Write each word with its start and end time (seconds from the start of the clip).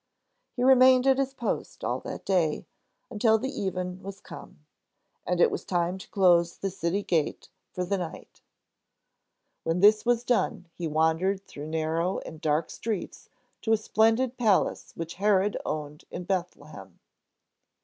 He 0.55 0.63
remained 0.63 1.05
at 1.05 1.19
his 1.19 1.35
post 1.35 1.83
all 1.83 1.99
that 1.99 2.25
day, 2.25 2.65
until 3.11 3.37
the 3.37 3.51
even 3.51 4.01
was 4.01 4.19
come, 4.19 4.65
and 5.27 5.39
it 5.39 5.51
was 5.51 5.63
time 5.63 5.99
to 5.99 6.09
close 6.09 6.57
the 6.57 6.71
city 6.71 7.03
gate 7.03 7.49
for 7.71 7.85
the 7.85 7.99
night. 7.99 8.41
When 9.61 9.79
this 9.79 10.03
was 10.03 10.23
done, 10.23 10.65
he 10.73 10.87
wandered 10.87 11.43
through 11.45 11.67
narrow 11.67 12.17
and 12.17 12.41
dark 12.41 12.71
streets, 12.71 13.29
to 13.61 13.73
a 13.73 13.77
splendid 13.77 14.37
palace 14.37 14.91
which 14.95 15.13
Herod 15.21 15.55
owned 15.67 16.05
in 16.09 16.23
Bethlehem. 16.23 16.99